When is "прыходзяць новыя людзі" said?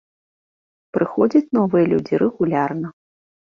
0.97-2.23